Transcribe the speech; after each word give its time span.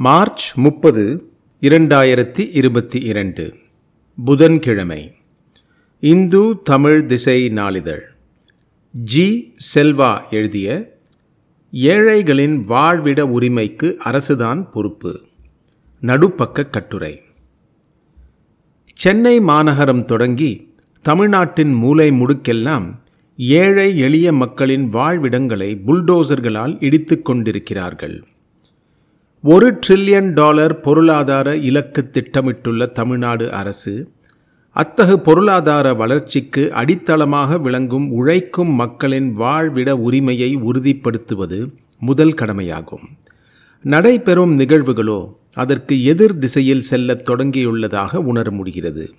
March 0.00 0.58
முப்பது 0.58 1.32
இரண்டாயிரத்தி 1.60 2.48
இருபத்தி 2.52 3.00
இரண்டு. 3.00 3.54
புதன்கிழமை. 4.24 5.14
இந்து 6.00 6.62
தமிழ் 6.64 7.06
திசை 7.06 7.48
நாளிதழ். 7.48 8.02
ஜி. 8.90 9.54
செல்வா 9.74 10.20
எழுதிய 10.30 10.98
ஏழைகளின் 11.72 12.64
வாழ்விட 12.68 13.20
உரிமைக்கு 13.20 13.96
அரசுதான் 14.04 14.70
பொறுப்பு. 14.70 15.20
நடுப்பக்க 16.02 16.70
கட்டுரை. 16.70 17.22
சென்னை 18.94 19.40
மாநகரம் 19.40 20.04
தொடங்கி 20.04 20.74
தமிழ்நாட்டின் 21.02 21.72
மூலை 21.72 22.10
முடுக்கெல்லாம் 22.10 22.98
ஏழை 23.36 23.98
எளிய 23.98 24.32
மக்களின் 24.32 24.90
வாழ்விடங்களை 24.90 25.80
புல்டோசர்களால் 25.86 26.84
இடித்துக் 26.84 27.24
கொண்டிருக்கிறார்கள். 27.24 28.24
ஒரு 29.42 29.78
ட்ரில்லியன் 29.86 30.32
டாலர் 30.32 30.80
பொருளாதார 30.80 31.56
இலக்கு 31.56 32.08
திட்டமிட்டுள்ள 32.12 32.92
தமிழ்நாடு 32.92 33.52
அரசு 33.52 34.10
அத்தகு 34.72 35.20
பொருளாதார 35.20 35.94
வளர்ச்சிக்கு 35.94 36.72
அடித்தளமாக 36.72 37.58
விளங்கும் 37.58 38.10
உழைக்கும் 38.10 38.68
மக்களின் 38.68 39.38
வாழ்விட 39.38 39.90
உரிமையை 39.90 40.56
உறுதிப்படுத்துவது 40.56 41.72
முதல் 42.00 42.34
கடமையாகும். 42.34 43.00
நடைபெறும் 43.82 44.58
நிகழ்வுகளோ 44.58 45.32
அதற்கு 45.54 46.04
எதிர் 46.04 46.38
திசையில் 46.38 46.80
செல்லத் 46.80 47.30
தொடங்கியுள்ளதாக 47.30 48.16
உணர 48.16 48.50
முடிகிறது. 48.50 49.14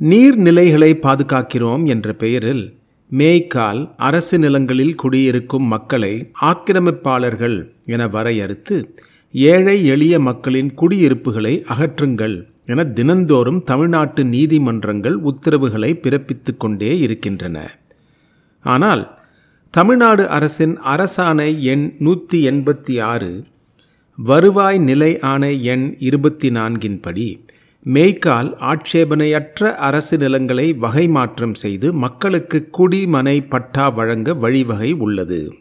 நீர்நிலைகளை 0.00 0.92
பாதுகாக்கிறோம் 0.94 1.86
என்ற 1.86 2.12
பெயரில் 2.12 2.79
மேய்க்கால் 3.10 3.94
அரசு 3.96 4.38
நிலங்களில் 4.38 4.94
குடியிருக்கும் 4.94 5.64
மக்களை 5.64 6.30
ஆக்கிரமிப்பாளர்கள் 6.40 7.56
என 7.84 8.08
வரையறுத்து 8.08 8.76
ஏழை 9.32 9.86
எளிய 9.86 10.20
மக்களின் 10.20 10.74
குடியிருப்புகளை 10.74 11.64
அகற்றுங்கள் 11.68 12.36
என 12.66 12.84
தினந்தோறும் 12.84 13.62
தமிழ்நாட்டு 13.62 14.24
நீதிமன்றங்கள் 14.24 15.14
உத்தரவுகளை 15.14 15.90
பிறப்பித்து 16.02 16.56
கொண்டே 16.56 16.98
இருக்கின்றன. 16.98 17.56
ஆனால் 18.64 19.18
தமிழ்நாடு 19.70 20.28
அரசின் 20.28 20.78
அரசாணை 20.78 21.58
எண் 21.58 21.94
நூற்றி 21.98 22.48
எண்பத்தி 22.48 23.02
ஆறு 23.02 23.44
வருவாய் 24.16 24.78
நிலை 24.78 25.20
ஆணை 25.20 25.64
எண் 25.64 25.96
இருபத்தி 25.98 26.50
நான்கின்படி 26.50 27.28
மேய்க்கால் 27.86 28.48
ஆட்சேபனையற்ற 28.60 29.74
அரசு 29.74 30.18
நிலங்களை 30.18 30.72
வகை 30.72 31.08
மாற்றம் 31.08 31.54
செய்து 31.54 31.92
மக்களுக்கு 31.92 32.68
குடிமனை 32.78 33.46
பட்டா 33.48 33.88
வழங்க 33.88 34.34
வழிவகை 34.34 34.92
உள்ளது. 34.92 35.54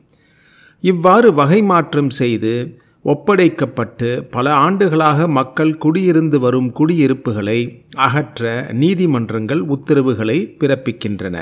இவ்வாறு 0.82 1.34
வகை 1.34 1.62
மாற்றம் 1.64 2.10
செய்து 2.10 2.82
ஒப்படைக்கப்பட்டு 3.06 4.10
பல 4.32 4.54
ஆண்டுகளாக 4.54 5.28
மக்கள் 5.28 5.78
குடியிருந்து 5.86 6.38
வரும் 6.40 6.72
குடியிருப்புகளை 6.80 7.60
அகற்ற 7.96 8.68
நீதிமன்றங்கள் 8.72 9.60
உத்தரவுகளை 9.60 10.56
பிறப்பிக்கின்றன. 10.60 11.38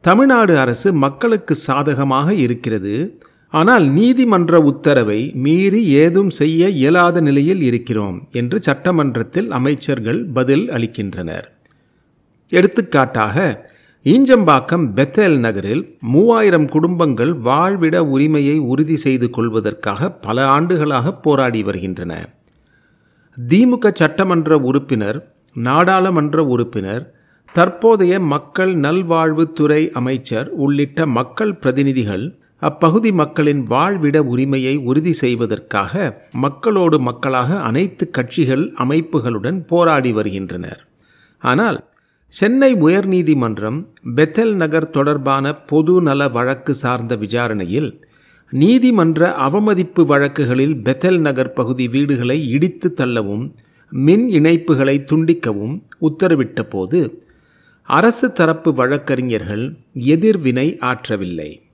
தமிழ்நாடு 0.00 0.58
அரசு 0.58 0.92
மக்களுக்கு 0.92 1.54
சாதகமாக 1.54 2.34
இருக்கிறது. 2.34 3.20
ஆனால் 3.52 3.86
நீதிமன்ற 3.88 4.60
உத்தரவை 4.60 5.32
மீறி 5.34 5.82
ஏதும் 6.02 6.30
செய்ய 6.30 6.68
இயலாத 6.68 7.20
நிலையில் 7.20 7.62
இருக்கிறோம் 7.62 8.28
என்று 8.32 8.62
சட்டமன்றத்தில் 8.62 9.50
அமைச்சர்கள் 9.50 10.20
பதில் 10.26 10.64
அளிக்கின்றனர். 10.70 11.46
எடுத்துக்காட்டாக 12.52 13.36
ஈஞ்சம்பாக்கம் 14.04 14.84
பெத்தேல் 14.96 15.38
நகரில் 15.38 15.96
மூவாயிரம் 16.00 16.68
குடும்பங்கள் 16.68 17.32
வாழ்விட 17.38 17.96
உரிமையை 17.98 18.58
உறுதி 18.58 18.96
செய்து 18.96 19.30
கொள்வதற்காக 19.30 20.10
பல 20.26 20.46
ஆண்டுகளாக 20.46 21.12
போராடி 21.12 21.62
வருகின்றன. 21.62 22.12
திமுக 23.36 23.90
சட்டமன்ற 23.94 24.58
உறுப்பினர் 24.58 25.18
நாடாளுமன்ற 25.56 26.44
உறுப்பினர் 26.44 27.04
தற்போதைய 27.54 28.20
மக்கள் 28.20 28.72
நல்வாழ்வுத்துறை 28.76 29.82
அமைச்சர் 29.90 30.48
உள்ளிட்ட 30.48 31.06
மக்கள் 31.06 31.54
பிரதிநிதிகள் 31.54 32.24
அப்பகுதி 32.58 33.12
மக்களின் 33.12 33.62
வாழ்விட 33.62 34.18
உரிமையை 34.18 34.76
உறுதி 34.76 35.12
செய்வதற்காக 35.12 36.20
மக்களோடு 36.32 37.00
மக்களாக 37.00 37.60
அனைத்து 37.60 38.10
கட்சிகள் 38.10 38.72
அமைப்புகளுடன் 38.78 39.66
போராடி 39.66 40.12
வருகின்றனர். 40.12 40.88
ஆனால் 41.38 41.84
சென்னை 42.28 42.74
உயர்நீதிமன்றம் 42.74 43.86
பெத்தல் 44.14 44.54
நகர் 44.54 44.90
தொடர்பான 44.90 45.54
பொது 45.54 46.00
நல 46.00 46.28
வழக்கு 46.28 46.74
சார்ந்த 46.74 47.16
விசாரணையில் 47.16 48.04
நீதிமன்ற 48.50 49.34
அவமதிப்பு 49.34 50.06
வழக்குகளில் 50.06 50.76
பெத்தல் 50.76 51.18
நகர் 51.18 51.52
பகுதி 51.52 51.88
வீடுகளை 51.88 52.48
இடித்து 52.48 52.94
தள்ளவும் 52.96 53.54
மின் 53.88 54.28
இணைப்புகளை 54.28 55.04
துண்டிக்கவும் 55.10 55.82
உத்தரவிட்ட 56.00 56.62
போது 56.62 57.22
அரசு 57.82 58.32
தரப்பு 58.32 58.74
வழக்கறிஞர்கள் 58.74 59.78
எதிர்வினை 59.92 60.78
ஆற்றவில்லை. 60.80 61.65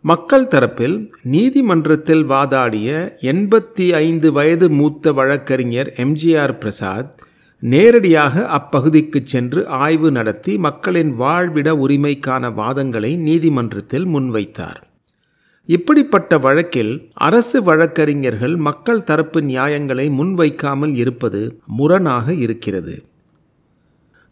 மக்கள் 0.00 0.44
தரப்பில் 0.44 1.10
நீதிமன்றத்தில் 1.22 2.24
வாதாடிய 2.24 2.88
எண்பத்தி 3.20 3.92
ஐந்து 3.92 4.32
வயது 4.32 4.70
மூத்த 4.70 5.12
வழக்கறிஞர் 5.12 5.92
எம்ஜிஆர் 5.96 6.58
பிரசாத் 6.58 7.16
நேரடியாக 7.60 8.48
அப்பகுதிக்கு 8.58 9.20
சென்று 9.24 9.66
ஆய்வு 9.66 10.10
நடத்தி 10.10 10.58
மக்களின் 10.58 11.20
வாழ்விட 11.20 11.70
உரிமைக்கான 11.86 12.52
வாதங்களை 12.60 13.16
நீதிமன்றத்தில் 13.16 14.06
முன்வைத்தார். 14.06 14.80
இப்படிப்பட்ட 15.64 16.38
வழக்கில் 16.38 17.10
அரசு 17.14 17.62
வழக்கறிஞர்கள் 17.62 18.56
மக்கள் 18.56 19.04
தரப்பு 19.04 19.42
நியாயங்களை 19.42 20.08
முன்வைக்காமல் 20.10 20.94
இருப்பது 20.94 21.60
முரணாக 21.66 22.34
இருக்கிறது. 22.34 23.07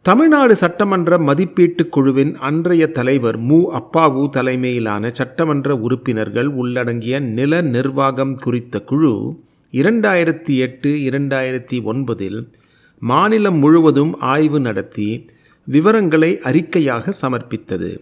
தமிழ்நாடு 0.06 0.56
சட்டமன்ற 0.56 1.18
மதிப்பீட்டுக் 1.18 1.88
குழுவின் 1.88 2.36
அன்றைய 2.36 2.90
தலைவர் 2.90 3.38
மு. 3.38 3.72
அப்பாவு 3.72 4.28
தலைமையிலான 4.28 5.10
சட்டமன்ற 5.10 5.76
உறுப்பினர்கள் 5.76 6.46
உள்ளடங்கிய 6.46 7.18
நில 7.18 7.60
நிர்வாகம் 7.60 8.34
குறித்த 8.34 8.80
குழு 8.80 9.40
இரண்டாயிரத்தி 9.72 10.56
எட்டு 10.56 10.90
இரண்டாயிரத்தி 10.96 11.82
ஒன்பதில் 11.82 12.52
மாநிலம் 12.98 13.58
முழுவதும் 13.58 14.20
ஆய்வு 14.20 14.60
நடத்தி 14.60 15.26
விவரங்களை 15.64 16.40
அறிக்கையாக 16.44 17.12
சமர்ப்பித்தது. 17.22 17.98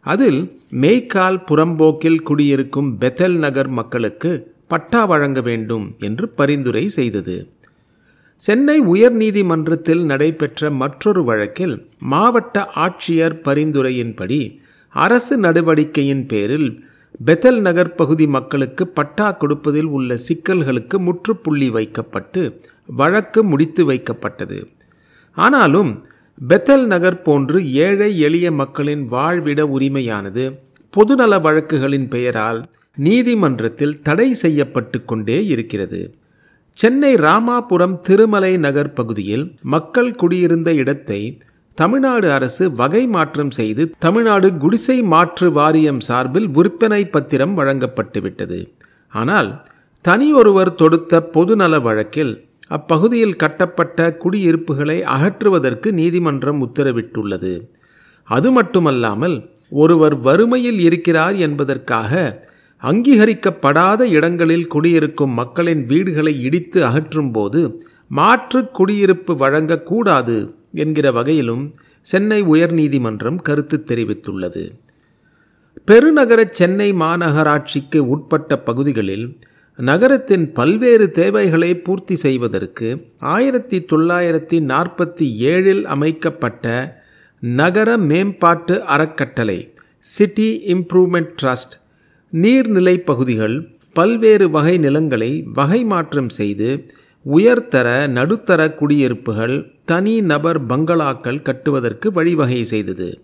அதில் 0.00 0.60
மேய்க்கால் 0.70 1.44
புறம்போக்கில் 1.50 2.22
குடியிருக்கும் 2.22 2.96
பெத்தல் 3.00 3.38
நகர் 3.38 3.68
மக்களுக்கு 3.68 4.52
பட்டா 4.68 5.04
வழங்க 5.04 5.40
வேண்டும் 5.40 5.94
என்று 5.98 6.28
பரிந்துரை 6.28 6.88
செய்தது. 6.88 7.48
சென்னை 8.42 8.80
உயர்நீதிமன்றத்தில் 8.80 10.02
நடைபெற்ற 10.04 10.70
மற்றொரு 10.70 11.24
வழக்கில் 11.24 11.76
மாவட்ட 11.98 12.64
ஆட்சியர் 12.74 13.36
பரிந்துரையின்படி 13.44 14.40
அரசு 14.94 15.38
நடவடிக்கையின் 15.38 16.26
பேரில் 16.26 16.68
பெத்தல் 17.26 17.60
நகர் 17.60 17.94
பகுதி 17.94 18.26
மக்களுக்கு 18.26 18.84
பட்டா 18.88 19.32
கொடுப்பதில் 19.32 19.90
உள்ள 19.96 20.18
சிக்கல்களுக்கு 20.28 20.96
முற்றுப்புள்ளி 20.98 21.70
வைக்கப்பட்டு 21.70 22.42
வழக்கு 22.86 23.42
முடித்து 23.44 23.82
வைக்கப்பட்டது. 23.90 24.58
ஆனாலும் 25.36 25.92
பெத்தல் 26.48 26.86
நகர் 26.86 27.22
போன்று 27.22 27.58
ஏழை 27.72 28.18
எளிய 28.18 28.52
மக்களின் 28.52 29.04
வாழ்விட 29.08 29.62
உரிமையானது 29.76 30.44
பொதுநல 30.94 31.38
வழக்குகளின் 31.40 32.08
பெயரால் 32.08 32.60
நீதிமன்றத்தில் 32.96 34.02
தடை 34.02 34.34
செய்யப்பட்டு 34.34 35.04
கொண்டே 35.04 35.46
இருக்கிறது. 35.46 36.02
சென்னை 36.78 37.10
ராமாபுரம் 37.16 37.94
திருமலை 38.00 38.50
நகர் 38.56 38.92
பகுதியில் 38.92 39.44
மக்கள் 39.64 40.10
குடியிருந்த 40.14 40.70
இடத்தை 40.72 41.18
தமிழ்நாடு 41.78 42.28
அரசு 42.32 42.64
வகை 42.74 43.02
மாற்றம் 43.06 43.50
செய்து 43.50 43.84
தமிழ்நாடு 43.98 44.48
குடிசை 44.54 44.96
மாற்று 45.12 45.48
வாரியம் 45.50 46.00
சார்பில் 46.00 46.48
விற்பனை 46.48 47.00
பத்திரம் 47.04 47.54
வழங்கப்பட்டுவிட்டது. 47.58 48.58
ஆனால் 49.12 49.50
தனியொருவர் 50.04 50.72
தொடுத்த 50.74 51.22
பொதுநல 51.34 51.80
வழக்கில் 51.80 52.34
அப்பகுதியில் 52.68 53.36
கட்டப்பட்ட 53.36 54.08
குடியிருப்புகளை 54.22 54.98
அகற்றுவதற்கு 55.16 55.88
நீதிமன்றம் 55.92 56.60
உத்தரவிட்டுள்ளது. 56.66 57.54
அது 58.28 58.50
மட்டுமல்லாமல் 58.50 59.36
ஒருவர் 59.82 60.16
வறுமையில் 60.20 60.80
இருக்கிறார் 60.80 61.36
என்பதற்காக 61.36 62.12
அங்கீகரிக்கப்படாத 62.84 64.02
இடங்களில் 64.02 64.66
குடியிருக்கும் 64.66 65.32
மக்களின் 65.32 65.86
வீடுகளை 65.86 66.42
இடித்து 66.42 66.80
அகற்றும்போது 66.86 67.60
மாற்று 68.06 68.70
குடியிருப்பு 68.70 69.32
வழங்கக்கூடாது 69.34 70.36
என்கிற 70.72 71.12
வகையிலும் 71.12 71.64
சென்னை 72.02 72.42
உயர்நீதிமன்றம் 72.42 73.38
கருத்து 73.42 73.84
தெரிவித்துள்ளது. 73.86 74.64
பெருநகர 75.84 76.44
சென்னை 76.50 76.92
மாநகராட்சிக்கு 76.92 77.98
உட்பட்ட 77.98 78.58
பகுதிகளில் 78.58 79.38
நகரத்தின் 79.78 80.52
பல்வேறு 80.52 81.10
தேவைகளை 81.10 81.70
பூர்த்தி 81.76 82.16
செய்வதற்கு 82.16 82.88
ஆயிரத்தி 83.18 83.78
தொள்ளாயிரத்தி 83.92 84.58
நாற்பத்தி 84.60 85.26
ஏழில் 85.52 85.84
அமைக்கப்பட்ட 85.84 86.66
நகர 87.42 87.96
மேம்பாட்டு 87.98 88.76
அறக்கட்டளை 88.84 89.58
சிட்டி 89.98 90.48
இம்ப்ரூவ்மெண்ட் 90.74 91.32
ட்ரஸ்ட் 91.42 91.74
நீர்நிலை 92.42 92.96
பகுதிகள் 92.98 93.76
பல்வேறு 93.92 94.50
வகை 94.50 94.78
நிலங்களை 94.78 95.42
வகை 95.52 95.84
மாற்றம் 95.84 96.28
செய்து 96.28 96.88
உயர்தர 97.26 98.06
நடுத்தர 98.08 98.74
குடியிருப்புகள் 98.74 99.74
தனி 99.84 100.20
நபர் 100.20 100.66
பங்களாக்கள் 100.66 101.42
கட்டுவதற்கு 101.42 102.12
வழிவகை 102.12 102.64
செய்தது. 102.64 103.22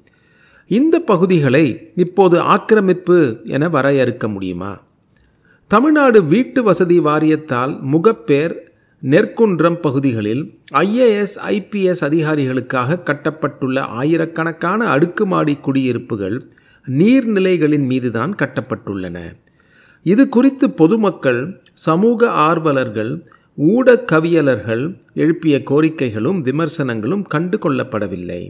இந்த 0.67 0.99
பகுதிகளை 0.99 1.91
இப்போது 1.95 2.41
ஆக்கிரமிப்பு 2.41 3.41
என 3.45 3.69
வரையறுக்க 3.69 4.29
முடியுமா? 4.29 4.83
தமிழ்நாடு 5.67 6.25
வீட்டு 6.25 6.63
வசதி 6.63 7.01
வாரியத்தால் 7.01 7.81
முகப்பேர் 7.93 8.55
நெற்குன்றம் 9.01 9.81
பகுதிகளில் 9.81 10.61
ஐஏஎஸ் 10.71 11.37
ஐபிஎஸ் 11.49 12.05
அதிகாரிகளுக்காக 12.09 13.01
கட்டப்பட்டுள்ள 13.05 13.79
ஆயிரக்கணக்கான 13.79 14.87
அடுக்குமாடி 14.87 15.57
குடியிருப்புகள் 15.57 16.39
நீர்நிலைகளின் 16.99 17.87
மீதுதான் 17.87 18.35
கட்டப்பட்டுள்ளன. 18.35 19.19
இது 20.03 20.29
குறித்து 20.29 20.71
பொதுமக்கள் 20.71 21.63
சமூக 21.73 22.31
ஆர்வலர்கள் 22.31 23.13
ஊடகவியலர்கள் 23.59 25.01
எழுப்பிய 25.15 25.63
கோரிக்கைகளும் 25.71 26.41
விமர்சனங்களும் 26.41 27.23
கண்டு 27.23 27.59
கொள்ளப்படவில்லை. 27.59 28.43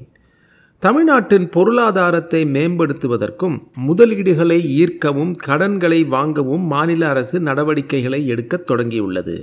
தமிழ்நாட்டின் 0.78 1.48
பொருளாதாரத்தை 1.48 2.44
மேம்படுத்துவதற்கும் 2.44 3.56
முதலீடுகளை 3.88 4.58
ஈர்க்கவும் 4.80 5.32
கடன்களை 5.36 6.04
வாங்கவும் 6.04 6.64
மாநில 6.66 7.08
அரசு 7.08 7.40
நடவடிக்கைகளை 7.40 8.26
எடுக்கத் 8.26 8.70
தொடங்கியுள்ளது. 8.70 9.36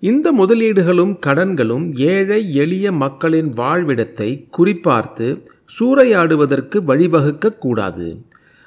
இந்த 0.00 0.32
முதலீடுகளும் 0.32 1.18
கடன்களும் 1.26 1.96
ஏழை 1.96 2.54
எளிய 2.54 2.92
மக்களின் 2.92 3.52
வாழ்விடத்தை 3.52 4.30
குறிப்பார்த்து 4.58 5.46
சூறையாடுவதற்கு 5.78 6.82
வழிவகுக்க 6.86 7.58
கூடாது. 7.58 8.24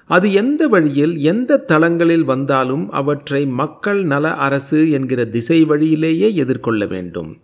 அது 0.07 0.33
எந்த 0.33 0.67
வழியில் 0.67 1.17
எந்த 1.17 1.57
தளங்களில் 1.57 2.23
வந்தாலும் 2.23 2.91
அவற்றை 2.91 3.45
மக்கள் 3.45 4.03
நல 4.03 4.33
அரசு 4.33 4.91
என்கிற 4.91 5.25
திசை 5.25 5.65
வழியிலேயே 5.65 6.35
எதிர்கொள்ள 6.35 6.85
வேண்டும். 6.85 7.37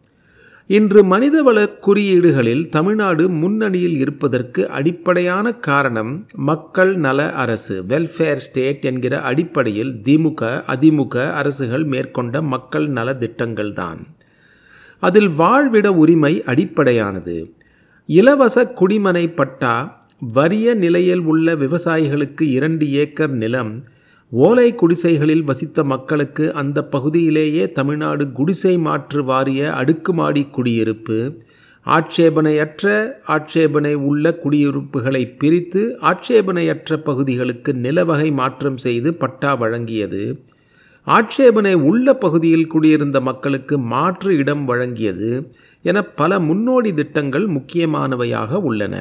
இன்று 0.67 1.03
மனிதவள 1.03 1.69
குறியீடுகளில் 1.87 2.69
தமிழ்நாடு 2.69 3.29
முன்னணியில் 3.29 3.97
இருப்பதற்கு 3.97 4.69
அடிப்படையான 4.69 5.53
காரணம் 5.53 6.27
மக்கள் 6.35 6.95
நல 6.95 7.31
அரசு 7.31 7.83
வெல்ஃபேர் 7.89 8.35
ஸ்டேட் 8.35 8.83
என்கிற 8.83 9.21
அடிப்படையில் 9.21 10.01
திமுக 10.03 10.63
அதிமுக 10.67 11.31
அரசுகள் 11.31 11.83
மேற்கொண்ட 11.83 12.41
மக்கள் 12.41 12.87
நல 12.87 13.13
திட்டங்கள்தான். 13.13 14.05
அதில் 14.99 15.29
வாழ்விட 15.29 15.87
உரிமை 15.87 16.43
அடிப்படையானது. 16.43 17.53
இலவச 18.15 18.57
குடிமனை 18.79 19.25
பட்டா 19.33 19.73
வறிய 20.35 20.73
நிலையில் 20.73 21.23
உள்ள 21.23 21.55
விவசாயிகளுக்கு 21.55 22.43
இரண்டு 22.49 22.85
ஏக்கர் 22.93 23.33
நிலம் 23.33 23.71
ஓலை 24.31 24.65
குடிசைகளில் 24.75 25.43
வசித்த 25.43 25.83
மக்களுக்கு 25.83 26.45
அந்த 26.53 26.79
பகுதியிலேயே 26.85 27.63
தமிழ்நாடு 27.71 28.25
குடிசை 28.31 28.73
மாற்று 28.77 29.21
வாரிய 29.23 29.71
அடுக்குமாடி 29.71 30.43
குடியிருப்பு 30.51 31.19
ஆட்சேபனையற்ற 31.85 32.85
ஆட்சேபனை 33.35 33.93
உள்ள 34.09 34.33
குடியிருப்புகளை 34.43 35.23
பிரித்து 35.37 35.83
ஆட்சேபனையற்ற 36.01 36.97
பகுதிகளுக்கு 37.03 37.73
நிலவகை 37.75 38.29
மாற்றம் 38.31 38.77
செய்து 38.77 39.11
பட்டா 39.13 39.51
வழங்கியது. 39.55 40.23
ஆட்சேபனை 41.07 41.74
உள்ள 41.74 42.13
பகுதியில் 42.13 42.68
குடியிருந்த 42.68 43.21
மக்களுக்கு 43.21 43.77
மாற்று 43.77 44.38
இடம் 44.38 44.68
வழங்கியது 44.68 45.51
என 45.81 46.03
பல 46.03 46.39
முன்னோடி 46.39 46.94
திட்டங்கள் 46.94 47.48
முக்கியமானவையாக 47.48 48.51
உள்ளன. 48.62 48.95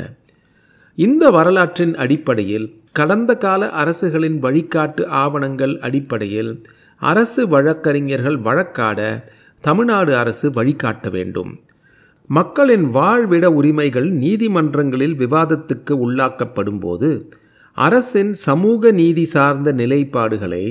இந்த 0.98 1.30
வரலாற்றின் 1.30 1.94
அடிப்படையில் 1.94 2.66
கடந்த 2.92 3.36
கால 3.36 3.70
அரசுகளின் 3.70 4.38
வழிகாட்டு 4.42 5.06
ஆவணங்கள் 5.06 5.78
அடிப்படையில் 5.78 6.62
அரசு 7.02 7.48
வழக்கறிஞர்கள் 7.48 8.38
வழக்காட 8.38 9.00
தமிழ்நாடு 9.60 10.16
அரசு 10.16 10.50
வழிகாட்ட 10.50 11.08
வேண்டும். 11.08 11.52
மக்களின் 12.26 12.84
வாழ்விட 12.90 13.46
உரிமைகள் 13.46 14.08
நீதிமன்றங்களில் 14.12 15.14
விவாதத்துக்கு 15.14 15.94
உள்ளாக்கப்படும் 16.06 16.80
போது 16.80 17.30
அரசின் 17.72 18.32
சமூக 18.32 18.90
நீதி 18.90 19.24
சார்ந்த 19.24 19.72
நிலைப்பாடுகளை 19.72 20.64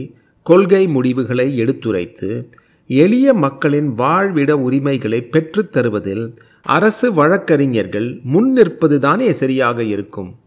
கொள்கை 0.43 0.87
முடிவுகளை 0.87 1.57
எடுத்துரைத்து 1.57 2.53
எளிய 2.87 3.33
மக்களின் 3.33 3.89
வாழ்விட 3.89 4.51
உரிமைகளை 4.51 5.23
பெற்றுத் 5.23 5.71
தருவதில் 5.71 6.35
அரசு 6.61 7.13
வழக்கறிஞர்கள் 7.13 8.19
முன் 8.23 8.53
நிற்பதுதானே 8.55 9.29
சரியாக 9.29 9.83
இருக்கும். 9.83 10.39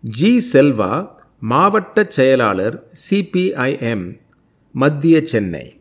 ஜி. 0.00 0.46
செல்வா 0.52 1.08
மாவட்ட 1.38 2.04
செயலாளர் 2.08 2.90
சிபிஐஎம் 3.10 4.20
மத்திய 4.72 5.20
சென்னை. 5.24 5.79